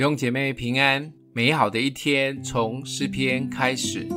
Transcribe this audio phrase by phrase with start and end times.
[0.00, 4.08] 弟兄姐妹平安，美好的一天从诗篇开始。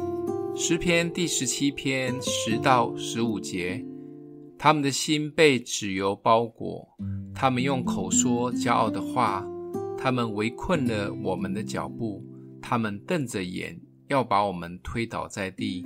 [0.56, 3.84] 诗篇第十七篇十到十五节，
[4.58, 6.88] 他们的心被脂油包裹，
[7.36, 9.46] 他们用口说骄傲的话，
[9.98, 12.24] 他们围困了我们的脚步，
[12.62, 13.78] 他们瞪着眼
[14.08, 15.86] 要把我们推倒在地。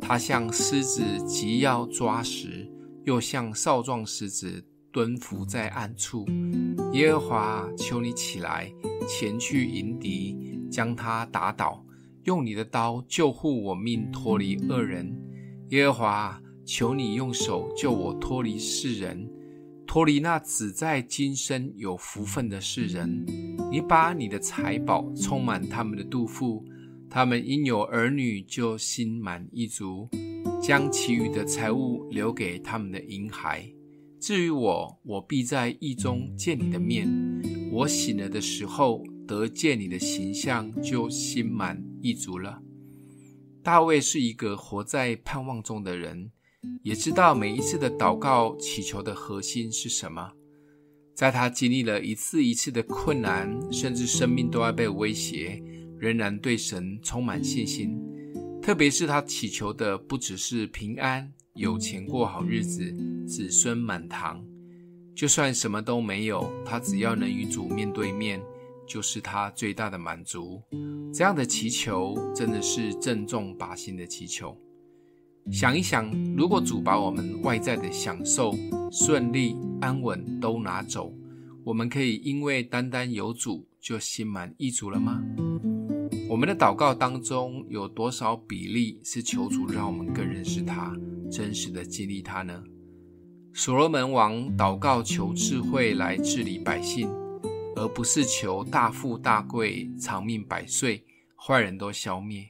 [0.00, 2.68] 他像狮子急要抓食，
[3.04, 4.64] 又像少壮狮子
[4.96, 6.24] 蹲伏在暗处。
[6.94, 8.72] 耶和华，求你起来，
[9.06, 11.84] 前去迎敌，将他打倒，
[12.24, 15.14] 用你的刀救护我命，脱离恶人。
[15.68, 19.30] 耶和华，求你用手救我脱离世人，
[19.86, 23.22] 脱离那只在今生有福分的世人。
[23.70, 26.64] 你把你的财宝充满他们的肚腹，
[27.10, 30.08] 他们因有儿女就心满意足，
[30.58, 33.70] 将其余的财物留给他们的婴孩。
[34.26, 37.08] 至于我，我必在义中见你的面。
[37.70, 42.60] 我醒了的时候，得见你的形象，就心满意足了。
[43.62, 46.32] 大卫是一个活在盼望中的人，
[46.82, 50.32] 也知道每一次的祷告祈求的核心是什么。
[51.14, 55.62] 在他经历了一次一次的困难，甚至生命都要被威胁，
[56.00, 57.96] 仍然对神充满信心。
[58.60, 61.32] 特别是他祈求的不只是平安。
[61.56, 62.92] 有钱过好日子，
[63.26, 64.44] 子孙满堂，
[65.14, 68.38] 就算什么都没有，他只要能与主面对面，
[68.86, 70.62] 就是他最大的满足。
[71.14, 74.54] 这样的祈求真的是正中靶心的祈求。
[75.50, 78.54] 想一想，如果主把我们外在的享受、
[78.90, 81.10] 顺利、安稳都拿走，
[81.64, 85.22] 我们可以因为单单有主就心满意足了吗？
[86.28, 90.94] 我们的祷告当中有多少比例是求主让我们更认识他？
[91.30, 92.62] 真实的激励他呢？
[93.54, 97.08] 所罗门王祷告求智慧来治理百姓，
[97.74, 101.02] 而不是求大富大贵、长命百岁、
[101.36, 102.46] 坏人都消灭。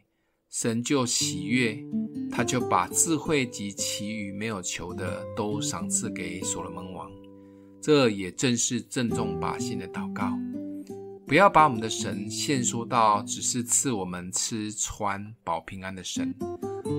[0.50, 1.78] 神就喜悦，
[2.30, 7.10] 他就把智慧及其余没有求的都赏赐给所罗门王。
[7.82, 10.32] 这也正是正中靶心的祷告。
[11.26, 16.32] 不要把我们的神限缩到只是赐我们吃穿保平安的神。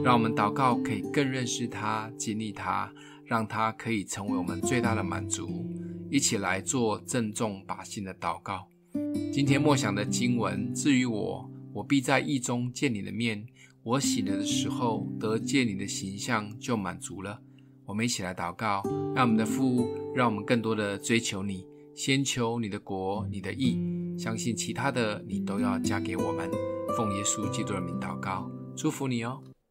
[0.03, 2.91] 让我们祷告，可以更认识他、经历他，
[3.23, 5.65] 让他可以成为我们最大的满足。
[6.11, 8.67] 一起来做郑重把心的祷告。
[9.31, 13.45] 今天默想的经文：至于我，我必在义中见你的面。
[13.81, 17.39] 我醒了的时候，得见你的形象，就满足了。
[17.85, 18.83] 我们一起来祷告，
[19.15, 23.79] 让我们的父，让我们更多的追求你，先求你的国、你的义，
[24.17, 26.49] 相信其他的你都要嫁给我们。
[26.95, 29.43] 奉耶稣基督的名祷告，祝福你哦。